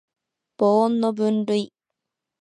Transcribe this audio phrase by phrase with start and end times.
[0.57, 1.71] 母音の分類